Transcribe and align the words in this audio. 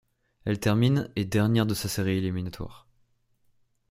Elle 0.45 0.59
termine 0.59 1.11
et 1.15 1.25
dernière 1.25 1.67
de 1.67 1.75
sa 1.75 1.87
série 1.87 2.17
éliminatoire. 2.17 2.87